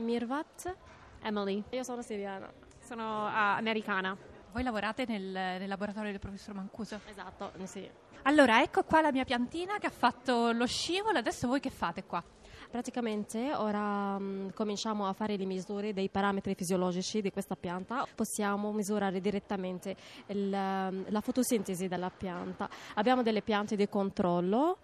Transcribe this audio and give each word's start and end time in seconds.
Mirvat. 0.00 0.74
Emily, 1.22 1.62
Io 1.70 1.82
sono 1.82 2.02
siriana. 2.02 2.50
sono 2.80 3.26
ah, 3.26 3.56
americana. 3.56 4.16
Voi 4.52 4.62
lavorate 4.62 5.04
nel, 5.06 5.22
nel 5.22 5.68
laboratorio 5.68 6.10
del 6.10 6.18
professor 6.18 6.54
Mancuso? 6.54 7.00
Esatto, 7.06 7.52
sì. 7.64 7.88
Allora, 8.22 8.62
ecco 8.62 8.82
qua 8.82 9.00
la 9.00 9.12
mia 9.12 9.24
piantina 9.24 9.78
che 9.78 9.86
ha 9.86 9.90
fatto 9.90 10.50
lo 10.52 10.66
scivolo, 10.66 11.18
adesso 11.18 11.46
voi 11.46 11.60
che 11.60 11.70
fate 11.70 12.04
qua? 12.04 12.22
Praticamente 12.70 13.54
ora 13.54 14.18
mm, 14.18 14.50
cominciamo 14.54 15.06
a 15.08 15.12
fare 15.12 15.36
le 15.36 15.44
misure 15.44 15.92
dei 15.92 16.08
parametri 16.08 16.54
fisiologici 16.54 17.20
di 17.20 17.30
questa 17.30 17.56
pianta. 17.56 18.06
Possiamo 18.14 18.72
misurare 18.72 19.20
direttamente 19.20 19.96
il, 20.26 20.52
ehm, 20.52 21.06
la 21.08 21.20
fotosintesi 21.20 21.88
della 21.88 22.10
pianta. 22.10 22.68
Abbiamo 22.94 23.22
delle 23.22 23.42
piante 23.42 23.74
di 23.74 23.88
controllo. 23.88 24.78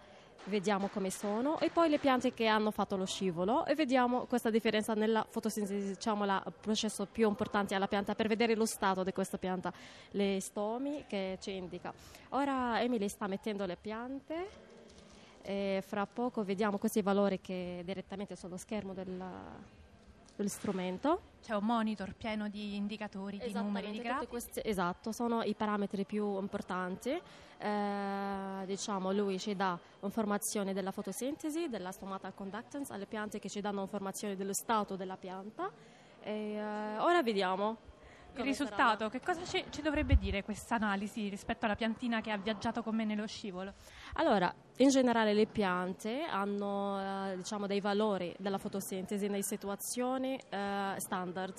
Vediamo 0.48 0.86
come 0.86 1.10
sono 1.10 1.58
e 1.58 1.70
poi 1.70 1.88
le 1.88 1.98
piante 1.98 2.32
che 2.32 2.46
hanno 2.46 2.70
fatto 2.70 2.96
lo 2.96 3.04
scivolo 3.04 3.66
e 3.66 3.74
vediamo 3.74 4.26
questa 4.26 4.48
differenza 4.48 4.94
nella 4.94 5.26
fotosintesi, 5.29 5.88
diciamo 5.88 6.24
il 6.24 6.52
processo 6.61 7.04
più 7.11 7.26
importante 7.29 7.75
alla 7.75 7.88
pianta 7.88 8.14
per 8.14 8.29
vedere 8.29 8.54
lo 8.54 8.64
stato 8.64 9.02
di 9.02 9.11
questa 9.11 9.38
pianta, 9.38 9.72
le 10.12 10.38
stomi 10.40 11.04
che 11.08 11.36
ci 11.40 11.50
indica. 11.52 11.93
Ora 12.30 12.80
Emily 12.80 13.08
sta 13.08 13.26
mettendo 13.26 13.66
le 13.66 13.76
piante 13.76 14.48
e 15.43 15.82
fra 15.85 16.07
poco 16.07 16.44
vediamo 16.44 16.79
questi 16.79 17.02
valori 17.02 17.40
che 17.40 17.82
direttamente 17.85 18.36
sullo 18.36 18.57
schermo 18.57 18.94
del, 20.36 20.50
strumento. 20.50 21.35
C'è 21.43 21.54
un 21.54 21.64
monitor 21.64 22.14
pieno 22.14 22.49
di 22.49 22.77
indicatori, 22.77 23.39
di 23.39 23.53
numeri, 23.53 23.90
di 23.90 23.99
grafici. 23.99 24.27
questi- 24.27 24.61
esatto, 24.64 25.13
sono 25.13 25.43
i 25.43 25.54
parametri 25.54 26.04
più 26.04 26.39
importanti. 26.39 27.21
Eh, 27.58 28.67
diciamo, 28.67 29.13
lui 29.13 29.39
ci 29.39 29.57
dà 29.57 29.79
informazioni 30.00 30.72
della 30.72 30.91
fotosintesi, 30.91 31.68
della 31.68 31.91
stomata 31.91 32.30
conductance 32.33 32.92
alle 32.92 33.06
piante 33.06 33.39
che 33.39 33.48
ci 33.48 33.61
danno 33.61 33.80
informazioni 33.80 34.36
dello 34.36 34.53
stato 34.53 34.97
della 34.97 35.17
pianta. 35.17 35.70
E, 36.20 36.55
eh, 36.55 36.98
ora 36.98 37.22
vediamo. 37.22 37.94
Il 38.36 38.45
risultato, 38.45 39.08
che 39.08 39.20
cosa 39.20 39.44
ci, 39.44 39.64
ci 39.70 39.83
dovrebbe 39.83 40.16
dire 40.16 40.42
questa 40.42 40.77
analisi 40.77 41.28
rispetto 41.28 41.64
alla 41.64 41.74
piantina 41.74 42.20
che 42.20 42.30
ha 42.30 42.36
viaggiato 42.36 42.83
con 42.83 42.94
me 42.94 43.05
nello 43.05 43.27
scivolo? 43.27 43.74
Allora, 44.14 44.52
in 44.78 44.88
generale 44.88 45.33
le 45.33 45.47
piante 45.47 46.22
hanno 46.22 47.30
eh, 47.30 47.36
diciamo, 47.36 47.66
dei 47.66 47.80
valori 47.80 48.34
della 48.38 48.58
fotosintesi 48.58 49.25
in 49.25 49.42
situazioni 49.42 50.38
eh, 50.48 50.94
standard. 50.98 51.55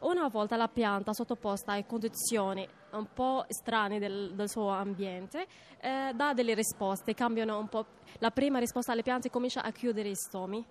Una 0.00 0.28
volta 0.28 0.56
la 0.56 0.68
pianta 0.68 1.12
sottoposta 1.12 1.72
a 1.72 1.84
condizioni 1.84 2.68
un 2.92 3.08
po' 3.12 3.44
strane 3.48 3.98
del, 3.98 4.34
del 4.34 4.48
suo 4.48 4.68
ambiente, 4.68 5.46
eh, 5.80 6.12
dà 6.14 6.32
delle 6.32 6.54
risposte, 6.54 7.14
cambiano 7.14 7.58
un 7.58 7.68
po'. 7.68 7.86
La 8.18 8.30
prima 8.30 8.58
risposta 8.58 8.92
alle 8.92 9.02
piante 9.02 9.30
comincia 9.30 9.62
a 9.62 9.70
chiudere 9.70 10.08
i 10.08 10.14
stomi. 10.14 10.64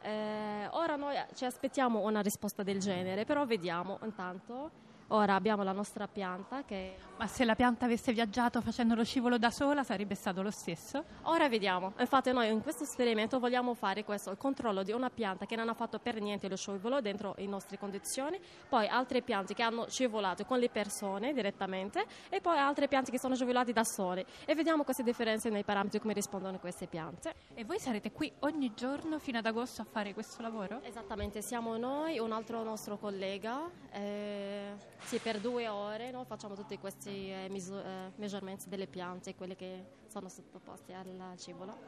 Eh, 0.00 0.68
ora 0.70 0.96
noi 0.96 1.16
ci 1.34 1.44
aspettiamo 1.44 2.00
una 2.00 2.20
risposta 2.20 2.62
del 2.62 2.78
genere, 2.78 3.24
però 3.24 3.44
vediamo 3.44 3.98
intanto. 4.02 4.70
Ora 5.10 5.34
abbiamo 5.34 5.62
la 5.62 5.72
nostra 5.72 6.06
pianta 6.06 6.64
che 6.64 6.96
Ma 7.16 7.26
se 7.26 7.46
la 7.46 7.54
pianta 7.54 7.86
avesse 7.86 8.12
viaggiato 8.12 8.60
facendo 8.60 8.94
lo 8.94 9.04
scivolo 9.04 9.38
da 9.38 9.50
sola 9.50 9.82
sarebbe 9.82 10.14
stato 10.14 10.42
lo 10.42 10.50
stesso? 10.50 11.02
Ora 11.22 11.48
vediamo. 11.48 11.94
Infatti 11.98 12.30
noi 12.30 12.50
in 12.50 12.60
questo 12.60 12.82
esperimento 12.82 13.38
vogliamo 13.38 13.72
fare 13.72 14.04
questo, 14.04 14.30
il 14.30 14.36
controllo 14.36 14.82
di 14.82 14.92
una 14.92 15.08
pianta 15.08 15.46
che 15.46 15.56
non 15.56 15.70
ha 15.70 15.74
fatto 15.74 15.98
per 15.98 16.20
niente 16.20 16.46
lo 16.46 16.56
scivolo 16.56 17.00
dentro 17.00 17.34
le 17.38 17.46
nostre 17.46 17.78
condizioni, 17.78 18.38
poi 18.68 18.86
altre 18.86 19.22
piante 19.22 19.54
che 19.54 19.62
hanno 19.62 19.88
scivolato 19.88 20.44
con 20.44 20.58
le 20.58 20.68
persone 20.68 21.32
direttamente 21.32 22.04
e 22.28 22.42
poi 22.42 22.58
altre 22.58 22.86
piante 22.86 23.10
che 23.10 23.18
sono 23.18 23.34
scivolate 23.34 23.72
da 23.72 23.84
sole 23.84 24.26
e 24.44 24.54
vediamo 24.54 24.84
queste 24.84 25.02
differenze 25.02 25.48
nei 25.48 25.64
parametri 25.64 26.00
come 26.00 26.12
rispondono 26.12 26.58
queste 26.58 26.86
piante. 26.86 27.32
E 27.54 27.64
voi 27.64 27.78
sarete 27.78 28.12
qui 28.12 28.30
ogni 28.40 28.74
giorno 28.74 29.18
fino 29.18 29.38
ad 29.38 29.46
agosto 29.46 29.80
a 29.80 29.86
fare 29.90 30.12
questo 30.12 30.42
lavoro? 30.42 30.82
Esattamente, 30.82 31.40
siamo 31.40 31.78
noi, 31.78 32.18
un 32.18 32.32
altro 32.32 32.62
nostro 32.62 32.98
collega, 32.98 33.70
eh, 33.90 34.96
sì, 35.02 35.20
per 35.20 35.40
due 35.40 35.68
ore 35.68 36.10
noi 36.10 36.24
facciamo 36.26 36.54
tutti 36.54 36.78
questi 36.78 37.30
eh, 37.30 37.48
misu- 37.48 37.82
eh, 37.84 38.12
measurements 38.16 38.66
delle 38.66 38.86
piante, 38.88 39.34
quelle 39.34 39.54
che 39.56 39.86
sono 40.06 40.28
sottoposte 40.28 40.92
al 40.94 41.34
scivolo. 41.38 41.78